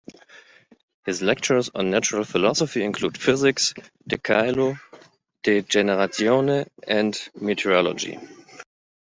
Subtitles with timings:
[1.05, 3.75] His lectures on natural philosophy include "Physics",
[4.07, 4.79] "De caelo",
[5.43, 8.17] "De generatione", and "Meteorology".